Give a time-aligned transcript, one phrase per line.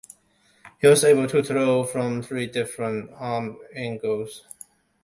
[0.79, 4.47] He was able to throw from three different arm angles.